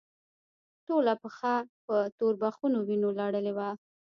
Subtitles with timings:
[0.85, 1.53] ټوله پښه
[1.85, 3.69] په توربخونو وينو لړلې وه.